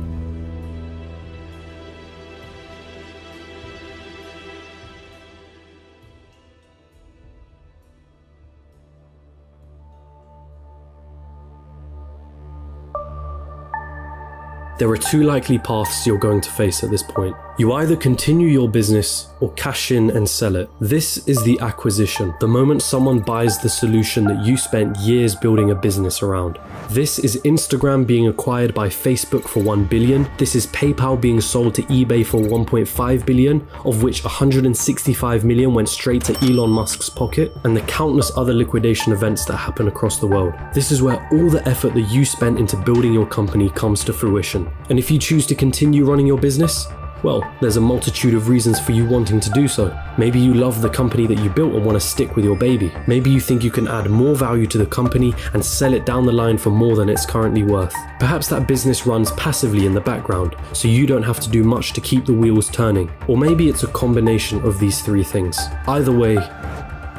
There 14.79 14.89
are 14.89 14.97
two 14.97 15.23
likely 15.23 15.59
paths 15.59 16.07
you're 16.07 16.17
going 16.17 16.39
to 16.39 16.49
face 16.49 16.85
at 16.85 16.89
this 16.89 17.03
point. 17.03 17.35
You 17.57 17.73
either 17.73 17.97
continue 17.97 18.47
your 18.47 18.69
business 18.69 19.27
or 19.41 19.51
cash 19.55 19.91
in 19.91 20.09
and 20.09 20.29
sell 20.29 20.55
it. 20.55 20.69
This 20.79 21.27
is 21.27 21.43
the 21.43 21.59
acquisition, 21.59 22.33
the 22.39 22.47
moment 22.47 22.81
someone 22.81 23.19
buys 23.19 23.59
the 23.59 23.67
solution 23.67 24.23
that 24.23 24.45
you 24.45 24.55
spent 24.55 24.95
years 24.95 25.35
building 25.35 25.69
a 25.69 25.75
business 25.75 26.23
around. 26.23 26.59
This 26.89 27.19
is 27.19 27.39
Instagram 27.43 28.07
being 28.07 28.29
acquired 28.29 28.73
by 28.73 28.87
Facebook 28.87 29.47
for 29.47 29.61
1 29.61 29.83
billion. 29.85 30.27
This 30.39 30.55
is 30.55 30.65
PayPal 30.65 31.21
being 31.21 31.39
sold 31.39 31.75
to 31.75 31.83
eBay 31.83 32.25
for 32.25 32.41
1.5 32.41 33.25
billion, 33.27 33.67
of 33.85 34.01
which 34.01 34.23
165 34.23 35.45
million 35.45 35.75
went 35.75 35.87
straight 35.87 36.23
to 36.23 36.33
Elon 36.43 36.71
Musk's 36.71 37.07
pocket, 37.07 37.55
and 37.63 37.77
the 37.77 37.81
countless 37.81 38.35
other 38.35 38.55
liquidation 38.55 39.13
events 39.13 39.45
that 39.45 39.57
happen 39.57 39.87
across 39.87 40.17
the 40.17 40.25
world. 40.25 40.55
This 40.73 40.91
is 40.91 41.03
where 41.03 41.29
all 41.31 41.51
the 41.51 41.65
effort 41.67 41.93
that 41.93 42.09
you 42.09 42.25
spent 42.25 42.57
into 42.57 42.75
building 42.75 43.13
your 43.13 43.27
company 43.27 43.69
comes 43.69 44.03
to 44.05 44.11
fruition. 44.11 44.67
And 44.89 44.97
if 44.97 45.11
you 45.11 45.19
choose 45.19 45.45
to 45.45 45.53
continue 45.53 46.05
running 46.05 46.25
your 46.25 46.39
business, 46.39 46.87
well, 47.23 47.43
there's 47.59 47.77
a 47.77 47.81
multitude 47.81 48.33
of 48.33 48.47
reasons 48.47 48.79
for 48.79 48.91
you 48.91 49.05
wanting 49.05 49.39
to 49.39 49.49
do 49.49 49.67
so. 49.67 49.97
Maybe 50.17 50.39
you 50.39 50.53
love 50.53 50.81
the 50.81 50.89
company 50.89 51.27
that 51.27 51.39
you 51.39 51.49
built 51.49 51.73
and 51.73 51.85
want 51.85 51.95
to 51.95 52.05
stick 52.05 52.35
with 52.35 52.45
your 52.45 52.55
baby. 52.55 52.91
Maybe 53.07 53.29
you 53.29 53.39
think 53.39 53.63
you 53.63 53.71
can 53.71 53.87
add 53.87 54.09
more 54.09 54.35
value 54.35 54.67
to 54.67 54.77
the 54.77 54.85
company 54.85 55.33
and 55.53 55.63
sell 55.63 55.93
it 55.93 56.05
down 56.05 56.25
the 56.25 56.31
line 56.31 56.57
for 56.57 56.69
more 56.69 56.95
than 56.95 57.09
it's 57.09 57.25
currently 57.25 57.63
worth. 57.63 57.93
Perhaps 58.19 58.47
that 58.47 58.67
business 58.67 59.05
runs 59.05 59.31
passively 59.31 59.85
in 59.85 59.93
the 59.93 60.01
background, 60.01 60.55
so 60.73 60.87
you 60.87 61.05
don't 61.05 61.23
have 61.23 61.39
to 61.41 61.49
do 61.49 61.63
much 61.63 61.93
to 61.93 62.01
keep 62.01 62.25
the 62.25 62.33
wheels 62.33 62.69
turning. 62.69 63.11
Or 63.27 63.37
maybe 63.37 63.69
it's 63.69 63.83
a 63.83 63.87
combination 63.87 64.61
of 64.63 64.79
these 64.79 65.01
three 65.01 65.23
things. 65.23 65.59
Either 65.87 66.11
way, 66.11 66.37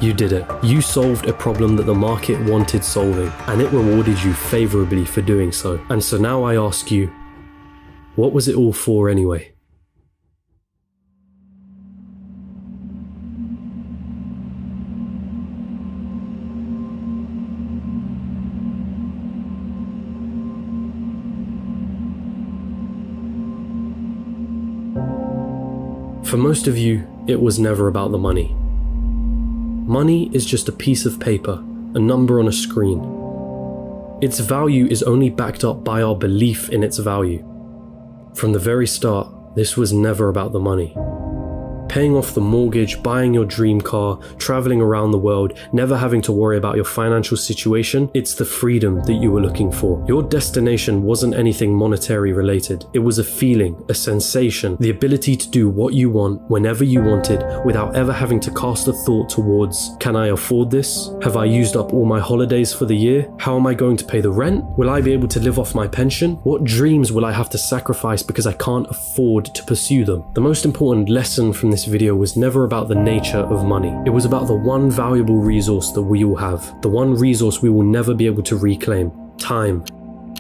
you 0.01 0.15
did 0.15 0.33
it. 0.33 0.47
You 0.63 0.81
solved 0.81 1.27
a 1.27 1.33
problem 1.33 1.77
that 1.77 1.85
the 1.85 1.95
market 1.95 2.41
wanted 2.49 2.83
solving, 2.85 3.31
and 3.49 3.61
it 3.61 3.71
rewarded 3.71 4.23
you 4.23 4.33
favorably 4.33 5.05
for 5.05 5.21
doing 5.21 5.53
so. 5.53 5.79
And 5.91 6.03
so 6.03 6.17
now 6.17 6.43
I 6.43 6.57
ask 6.57 6.91
you, 6.91 7.13
what 8.17 8.33
was 8.33 8.49
it 8.49 8.57
all 8.57 8.73
for 8.73 9.09
anyway? 9.09 9.53
For 26.31 26.37
most 26.37 26.69
of 26.69 26.79
you, 26.79 27.05
it 27.27 27.41
was 27.41 27.59
never 27.59 27.89
about 27.89 28.13
the 28.13 28.19
money. 28.19 28.55
Money 28.55 30.31
is 30.33 30.47
just 30.47 30.69
a 30.69 30.73
piece 30.73 31.05
of 31.05 31.19
paper, 31.19 31.55
a 31.55 31.99
number 31.99 32.39
on 32.39 32.47
a 32.47 32.53
screen. 32.53 33.01
Its 34.23 34.39
value 34.39 34.87
is 34.87 35.03
only 35.03 35.29
backed 35.29 35.65
up 35.65 35.83
by 35.83 36.03
our 36.03 36.15
belief 36.15 36.69
in 36.69 36.85
its 36.85 36.99
value. 36.99 37.41
From 38.35 38.53
the 38.53 38.61
very 38.61 38.87
start, 38.87 39.27
this 39.57 39.77
was 39.77 39.93
never 39.93 40.29
about 40.29 40.53
the 40.53 40.61
money 40.61 40.95
paying 41.91 42.15
off 42.15 42.35
the 42.35 42.41
mortgage, 42.41 43.03
buying 43.03 43.35
your 43.35 43.45
dream 43.45 43.81
car, 43.81 44.17
traveling 44.39 44.81
around 44.81 45.11
the 45.11 45.19
world, 45.19 45.59
never 45.73 45.97
having 45.97 46.23
to 46.23 46.31
worry 46.31 46.57
about 46.57 46.77
your 46.77 46.85
financial 46.85 47.37
situation, 47.37 48.09
it's 48.15 48.37
the 48.37 48.45
freedom 48.45 49.03
that 49.03 49.15
you 49.15 49.33
were 49.33 49.41
looking 49.41 49.73
for. 49.73 50.05
Your 50.07 50.23
destination 50.23 51.03
wasn't 51.03 51.35
anything 51.35 51.75
monetary 51.75 52.33
related. 52.33 52.85
It 52.93 53.01
was 53.01 53.19
a 53.19 53.25
feeling, 53.25 53.85
a 53.89 53.95
sensation, 53.95 54.77
the 54.79 54.91
ability 54.91 55.37
to 55.37 55.51
do 55.51 55.69
what 55.69 55.93
you 55.93 56.11
want 56.11 56.41
whenever 56.49 56.85
you 56.85 57.03
wanted 57.03 57.43
without 57.65 57.97
ever 57.97 58.13
having 58.13 58.39
to 58.39 58.53
cast 58.53 58.87
a 58.87 58.93
thought 58.93 59.29
towards, 59.29 59.97
can 59.99 60.15
I 60.15 60.29
afford 60.29 60.71
this? 60.71 61.11
Have 61.23 61.37
I 61.37 61.45
used 61.45 61.75
up 61.75 61.93
all 61.93 62.07
my 62.07 62.21
holidays 62.21 62.73
for 62.73 62.87
the 62.87 62.95
year? 62.95 63.29
How 63.41 63.57
am 63.57 63.67
I 63.67 63.75
going 63.75 63.97
to 63.97 64.05
pay 64.05 64.21
the 64.21 64.31
rent? 64.31 64.65
Will 64.79 64.91
I 64.91 65.01
be 65.01 65.13
able 65.13 65.27
to 65.27 65.41
live 65.41 65.59
off 65.59 65.75
my 65.75 65.89
pension? 65.89 66.37
What 66.45 66.63
dreams 66.63 67.11
will 67.11 67.25
I 67.25 67.33
have 67.33 67.51
to 67.51 67.59
sacrifice 67.59 68.23
because 68.23 68.47
I 68.47 68.53
can't 68.53 68.87
afford 68.89 69.47
to 69.47 69.65
pursue 69.65 70.05
them? 70.05 70.25
The 70.35 70.41
most 70.41 70.65
important 70.65 71.09
lesson 71.09 71.53
from 71.53 71.73
this 71.73 71.80
this 71.81 71.91
video 71.91 72.15
was 72.15 72.37
never 72.37 72.65
about 72.65 72.89
the 72.89 72.95
nature 72.95 73.39
of 73.39 73.65
money. 73.65 73.99
It 74.05 74.11
was 74.11 74.27
about 74.27 74.49
the 74.49 74.55
one 74.55 74.91
valuable 74.91 75.39
resource 75.39 75.93
that 75.93 76.03
we 76.03 76.25
all 76.25 76.37
have, 76.37 76.79
the 76.83 76.91
one 76.91 77.15
resource 77.15 77.63
we 77.63 77.71
will 77.71 77.85
never 77.85 78.13
be 78.13 78.27
able 78.27 78.43
to 78.43 78.57
reclaim 78.59 79.11
time. 79.39 79.83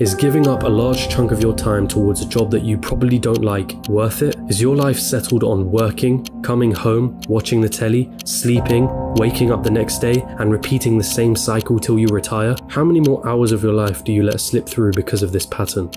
Is 0.01 0.15
giving 0.15 0.47
up 0.47 0.65
a 0.65 0.69
large 0.69 1.09
chunk 1.09 1.31
of 1.33 1.41
your 1.41 1.57
time 1.57 1.89
towards 1.89 2.21
a 2.21 2.29
job 2.29 2.51
that 2.51 2.63
you 2.63 2.77
probably 2.77 3.19
don't 3.19 3.43
like 3.43 3.73
worth 3.89 4.21
it? 4.21 4.37
Is 4.51 4.61
your 4.61 4.77
life 4.77 4.99
settled 4.99 5.43
on 5.43 5.71
working, 5.71 6.27
coming 6.43 6.73
home, 6.73 7.19
watching 7.27 7.63
the 7.63 7.71
telly, 7.71 8.13
sleeping, 8.27 8.87
waking 9.15 9.51
up 9.51 9.63
the 9.63 9.71
next 9.71 10.01
day, 10.01 10.23
and 10.41 10.53
repeating 10.53 10.99
the 10.99 11.05
same 11.05 11.35
cycle 11.35 11.79
till 11.79 11.99
you 11.99 12.09
retire? 12.09 12.55
How 12.69 12.85
many 12.85 13.01
more 13.01 13.27
hours 13.27 13.51
of 13.51 13.63
your 13.63 13.73
life 13.73 14.05
do 14.05 14.13
you 14.13 14.25
let 14.25 14.43
slip 14.43 14.69
through 14.69 14.93
because 14.93 15.23
of 15.23 15.33
this 15.33 15.47
pattern? 15.47 15.91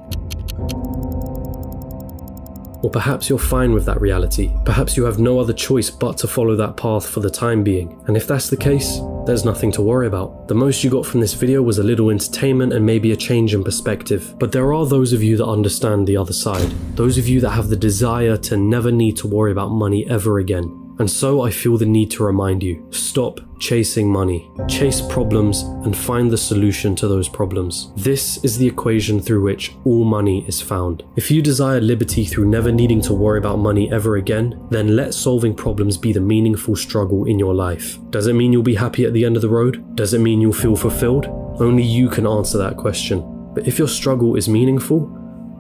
Or 2.84 2.90
perhaps 2.90 3.30
you're 3.30 3.40
fine 3.40 3.74
with 3.74 3.86
that 3.86 4.02
reality. 4.02 4.52
Perhaps 4.66 4.98
you 4.98 5.06
have 5.06 5.18
no 5.18 5.40
other 5.40 5.54
choice 5.54 5.90
but 5.90 6.18
to 6.18 6.28
follow 6.28 6.56
that 6.58 6.76
path 6.76 7.08
for 7.08 7.22
the 7.22 7.30
time 7.30 7.64
being. 7.64 8.00
And 8.08 8.18
if 8.18 8.28
that's 8.28 8.50
the 8.50 8.58
case, 8.58 9.00
there's 9.26 9.46
nothing 9.46 9.72
to 9.72 9.82
worry 9.82 10.06
about. 10.06 10.50
The 10.50 10.56
most 10.56 10.84
you 10.84 10.90
got 10.90 11.06
from 11.06 11.22
this 11.22 11.34
video 11.34 11.62
was 11.62 11.80
a 11.80 11.84
little 11.84 12.10
entertainment 12.10 12.74
and 12.74 12.86
maybe 12.86 13.14
a 13.14 13.16
change 13.16 13.54
in 13.54 13.64
perspective. 13.64 14.38
But 14.38 14.52
there 14.52 14.74
are 14.74 14.86
those 14.86 15.14
of 15.14 15.24
you 15.24 15.38
that 15.38 15.48
understand 15.48 16.08
the 16.08 16.18
other 16.18 16.34
side. 16.34 16.70
Those 16.96 17.18
of 17.18 17.28
you 17.28 17.40
that 17.40 17.52
have 17.52 17.70
the 17.70 17.78
desire 17.78 18.36
to 18.38 18.58
never 18.58 18.92
need 18.92 19.16
to 19.18 19.28
worry 19.28 19.54
about 19.54 19.70
money 19.70 20.06
ever 20.10 20.40
again. 20.40 20.83
And 21.00 21.10
so 21.10 21.42
I 21.42 21.50
feel 21.50 21.78
the 21.78 21.86
need 21.86 22.12
to 22.12 22.24
remind 22.24 22.62
you 22.62 22.86
stop 22.92 23.40
chasing 23.60 24.12
money, 24.12 24.52
chase 24.68 25.02
problems, 25.02 25.62
and 25.62 25.96
find 25.96 26.30
the 26.30 26.38
solution 26.38 26.96
to 26.98 27.08
those 27.08 27.30
problems. 27.30 27.92
This 27.96 28.44
is 28.44 28.58
the 28.58 28.68
equation 28.68 29.20
through 29.20 29.42
which 29.42 29.74
all 29.86 30.04
money 30.04 30.46
is 30.48 30.62
found. 30.62 31.04
If 31.16 31.32
you 31.32 31.42
desire 31.42 31.80
liberty 31.80 32.26
through 32.26 32.50
never 32.50 32.72
needing 32.72 33.02
to 33.02 33.14
worry 33.14 33.38
about 33.38 33.60
money 33.60 33.92
ever 33.92 34.18
again, 34.18 34.68
then 34.70 34.96
let 34.96 35.14
solving 35.14 35.56
problems 35.56 35.98
be 35.98 36.12
the 36.12 36.20
meaningful 36.20 36.76
struggle 36.76 37.26
in 37.26 37.40
your 37.40 37.56
life. 37.56 37.98
Does 38.10 38.28
it 38.28 38.34
mean 38.34 38.52
you'll 38.52 38.64
be 38.64 38.76
happy 38.76 39.06
at 39.06 39.14
the 39.14 39.26
end 39.26 39.36
of 39.36 39.42
the 39.42 39.50
road? 39.50 39.96
Does 39.96 40.14
it 40.14 40.20
mean 40.20 40.42
you'll 40.42 40.54
feel 40.54 40.76
fulfilled? 40.76 41.26
Only 41.60 41.84
you 41.84 42.10
can 42.10 42.28
answer 42.28 42.58
that 42.58 42.78
question. 42.78 43.24
But 43.54 43.68
if 43.68 43.78
your 43.80 43.88
struggle 43.88 44.36
is 44.36 44.50
meaningful, 44.50 45.08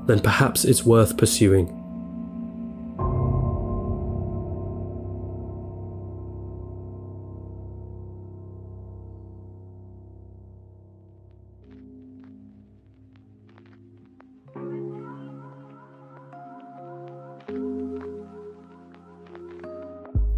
then 0.08 0.20
perhaps 0.20 0.66
it's 0.66 0.86
worth 0.86 1.18
pursuing. 1.18 1.83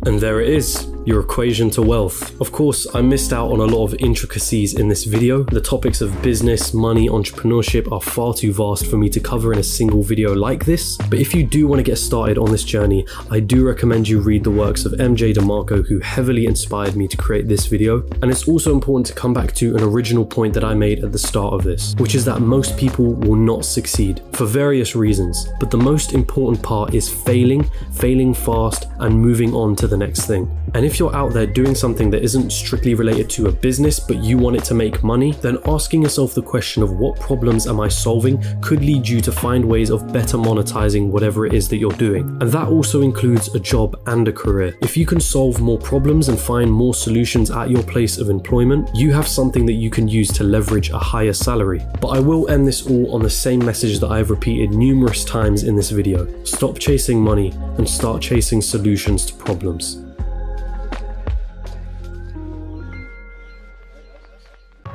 And 0.06 0.20
there 0.20 0.40
it 0.40 0.50
is, 0.50 0.95
your 1.06 1.22
equation 1.22 1.70
to 1.70 1.82
wealth. 1.82 2.40
Of 2.42 2.52
course, 2.52 2.88
I 2.96 3.02
missed 3.02 3.32
out 3.32 3.52
on 3.52 3.60
a 3.60 3.66
lot 3.66 3.86
of 3.86 3.94
intricacies 4.00 4.74
in 4.74 4.88
this 4.88 5.04
video. 5.04 5.44
The 5.44 5.62
topics 5.62 6.02
of 6.02 6.22
business, 6.22 6.74
money, 6.74 7.08
entrepreneurship 7.08 7.92
are 7.92 8.02
far 8.02 8.34
too 8.34 8.52
vast 8.52 8.88
for 8.88 8.98
me 8.98 9.10
to 9.10 9.20
cover 9.20 9.54
in 9.54 9.60
a 9.60 9.64
single 9.64 10.02
video 10.02 10.34
like 10.34 10.66
this. 10.66 10.98
But 10.98 11.20
if 11.20 11.36
you 11.36 11.44
do 11.44 11.68
want 11.68 11.80
to 11.80 11.84
get 11.84 11.98
started 11.98 12.38
on 12.38 12.52
this 12.52 12.64
journey, 12.64 13.06
I 13.30 13.40
do 13.40 13.66
recommend 13.66 14.08
you 14.08 14.20
read 14.20 14.44
the 14.44 14.52
works 14.52 14.86
of 14.86 14.94
MJ 14.94 15.34
DeMarco 15.34 15.86
who 15.88 16.00
heavily 16.00 16.46
inspired 16.46 16.96
me 16.96 17.08
to 17.08 17.18
create 17.18 17.48
this 17.48 17.68
video. 17.68 18.02
And 18.22 18.32
it's 18.32 18.48
also 18.48 18.74
important 18.74 19.06
to 19.08 19.14
come 19.14 19.34
back 19.34 19.54
to 19.56 19.76
an 19.76 19.84
original 19.84 20.26
point 20.26 20.54
that 20.56 20.64
I 20.64 20.74
made 20.74 21.04
at 21.04 21.12
the 21.12 21.20
start 21.20 21.54
of 21.54 21.64
this, 21.64 21.94
which 21.98 22.16
is 22.16 22.26
that 22.26 22.42
most 22.42 22.78
people 22.78 23.14
will 23.14 23.36
not 23.36 23.64
succeed 23.64 24.22
for 24.34 24.46
various 24.46 24.96
reasons. 24.96 25.48
But 25.60 25.70
the 25.70 25.78
most 25.78 26.14
important 26.14 26.64
part 26.64 26.94
is 26.94 27.10
failing, 27.10 27.70
failing 27.94 28.34
fast, 28.34 28.88
and 29.00 29.20
moving 29.20 29.54
on 29.54 29.76
to 29.78 29.88
the 29.88 29.98
next 29.98 30.26
thing. 30.26 30.50
And 30.74 30.86
if 30.86 30.95
you're 31.00 31.16
out 31.16 31.34
there 31.34 31.46
doing 31.46 31.76
something 31.76 32.10
that 32.12 32.24
isn't 32.24 32.52
strictly 32.52 32.94
related 32.94 33.30
to 33.32 33.48
a 33.48 33.52
business, 33.52 34.00
but 34.00 34.18
you 34.18 34.38
want 34.38 34.56
it 34.56 34.64
to 34.66 34.74
make 34.74 35.04
money, 35.04 35.32
then 35.34 35.58
asking 35.66 36.04
yourself 36.04 36.34
the 36.34 36.42
question 36.42 36.84
of 36.84 36.92
what 36.94 37.20
problems 37.20 37.68
am 37.68 37.80
I 37.80 37.88
solving 37.88 38.44
could 38.62 38.82
lead 38.82 39.08
you 39.08 39.22
to 39.22 39.32
find 39.32 39.66
ways 39.66 39.90
of 39.90 40.12
better 40.14 40.38
monetizing 40.38 41.10
whatever 41.10 41.46
it 41.46 41.54
is 41.54 41.68
that 41.70 41.78
you're 41.78 41.92
doing. 41.92 42.26
And 42.42 42.52
that 42.52 42.68
also 42.68 43.02
includes 43.02 43.54
a 43.56 43.60
job 43.60 44.00
and 44.08 44.28
a 44.28 44.34
career. 44.34 44.78
If 44.82 44.96
you 44.96 45.06
can 45.06 45.20
solve 45.20 45.60
more 45.60 45.80
problems 45.80 46.30
and 46.30 46.40
find 46.40 46.72
more 46.72 46.94
solutions 46.94 47.52
at 47.52 47.70
your 47.70 47.84
place 47.84 48.18
of 48.18 48.30
employment, 48.30 48.90
you 48.94 49.12
have 49.14 49.28
something 49.28 49.66
that 49.66 49.74
you 49.74 49.90
can 49.90 50.08
use 50.08 50.30
to 50.34 50.44
leverage 50.44 50.90
a 50.90 51.00
higher 51.00 51.34
salary. 51.34 51.82
But 52.00 52.10
I 52.10 52.20
will 52.20 52.50
end 52.50 52.68
this 52.68 52.86
all 52.86 53.14
on 53.14 53.24
the 53.24 53.30
same 53.30 53.64
message 53.66 54.00
that 54.00 54.12
I 54.12 54.18
have 54.18 54.30
repeated 54.30 54.72
numerous 54.72 55.24
times 55.24 55.64
in 55.64 55.76
this 55.76 55.90
video. 55.90 56.28
Stop 56.44 56.80
chasing 56.80 57.22
money 57.22 57.52
and 57.78 57.90
start 57.90 58.22
chasing 58.22 58.62
solutions 58.62 59.26
to 59.26 59.34
problems. 59.34 60.05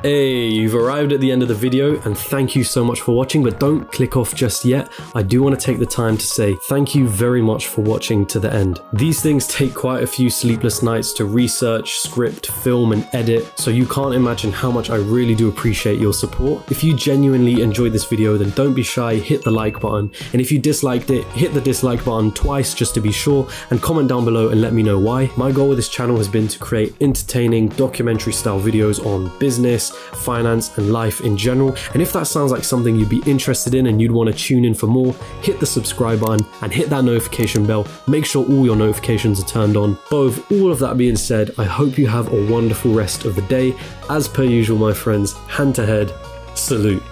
Hey, 0.03 0.47
you've 0.47 0.73
arrived 0.73 1.13
at 1.13 1.19
the 1.19 1.31
end 1.31 1.43
of 1.43 1.47
the 1.47 1.53
video 1.53 2.01
and 2.01 2.17
thank 2.17 2.55
you 2.55 2.63
so 2.63 2.83
much 2.83 3.01
for 3.01 3.15
watching, 3.15 3.43
but 3.43 3.59
don't 3.59 3.91
click 3.91 4.17
off 4.17 4.33
just 4.33 4.65
yet. 4.65 4.91
I 5.13 5.21
do 5.21 5.43
want 5.43 5.59
to 5.59 5.63
take 5.63 5.77
the 5.77 5.85
time 5.85 6.17
to 6.17 6.25
say 6.25 6.55
thank 6.67 6.95
you 6.95 7.07
very 7.07 7.39
much 7.39 7.67
for 7.67 7.81
watching 7.81 8.25
to 8.25 8.39
the 8.39 8.51
end. 8.51 8.81
These 8.93 9.21
things 9.21 9.45
take 9.45 9.75
quite 9.75 10.01
a 10.01 10.07
few 10.07 10.31
sleepless 10.31 10.81
nights 10.81 11.13
to 11.13 11.25
research, 11.25 11.99
script, 11.99 12.47
film 12.47 12.93
and 12.93 13.07
edit, 13.13 13.59
so 13.59 13.69
you 13.69 13.85
can't 13.85 14.15
imagine 14.15 14.51
how 14.51 14.71
much 14.71 14.89
I 14.89 14.95
really 14.95 15.35
do 15.35 15.49
appreciate 15.49 15.99
your 15.99 16.13
support. 16.13 16.71
If 16.71 16.83
you 16.83 16.95
genuinely 16.95 17.61
enjoyed 17.61 17.93
this 17.93 18.05
video, 18.05 18.37
then 18.37 18.49
don't 18.51 18.73
be 18.73 18.81
shy, 18.81 19.17
hit 19.17 19.43
the 19.43 19.51
like 19.51 19.79
button, 19.81 20.11
and 20.33 20.41
if 20.41 20.51
you 20.51 20.57
disliked 20.57 21.11
it, 21.11 21.27
hit 21.27 21.53
the 21.53 21.61
dislike 21.61 22.03
button 22.03 22.31
twice 22.31 22.73
just 22.73 22.95
to 22.95 23.01
be 23.01 23.11
sure, 23.11 23.47
and 23.69 23.79
comment 23.83 24.09
down 24.09 24.25
below 24.25 24.49
and 24.49 24.61
let 24.61 24.73
me 24.73 24.81
know 24.81 24.97
why. 24.97 25.29
My 25.37 25.51
goal 25.51 25.69
with 25.69 25.77
this 25.77 25.89
channel 25.89 26.17
has 26.17 26.27
been 26.27 26.47
to 26.47 26.57
create 26.57 26.95
entertaining 27.01 27.69
documentary 27.69 28.33
style 28.33 28.59
videos 28.59 29.05
on 29.05 29.29
finance, 29.91 30.77
and 30.77 30.91
life 30.91 31.21
in 31.21 31.37
general. 31.37 31.75
And 31.93 32.01
if 32.01 32.13
that 32.13 32.27
sounds 32.27 32.51
like 32.51 32.63
something 32.63 32.95
you'd 32.95 33.09
be 33.09 33.23
interested 33.25 33.73
in 33.73 33.87
and 33.87 34.01
you'd 34.01 34.11
want 34.11 34.31
to 34.31 34.35
tune 34.35 34.65
in 34.65 34.73
for 34.73 34.87
more, 34.87 35.13
hit 35.41 35.59
the 35.59 35.65
subscribe 35.65 36.19
button 36.19 36.45
and 36.61 36.73
hit 36.73 36.89
that 36.89 37.03
notification 37.03 37.65
bell. 37.65 37.87
Make 38.07 38.25
sure 38.25 38.45
all 38.45 38.65
your 38.65 38.75
notifications 38.75 39.41
are 39.41 39.47
turned 39.47 39.77
on. 39.77 39.97
But 40.09 40.21
with 40.23 40.51
all 40.51 40.71
of 40.71 40.79
that 40.79 40.97
being 40.97 41.15
said, 41.15 41.51
I 41.57 41.63
hope 41.63 41.97
you 41.97 42.07
have 42.07 42.31
a 42.31 42.51
wonderful 42.51 42.93
rest 42.93 43.25
of 43.25 43.35
the 43.35 43.41
day. 43.43 43.75
As 44.09 44.27
per 44.27 44.43
usual, 44.43 44.77
my 44.77 44.93
friends, 44.93 45.33
hand 45.47 45.75
to 45.75 45.85
head, 45.85 46.13
salute. 46.55 47.03